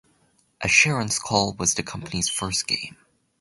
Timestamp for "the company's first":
1.75-2.65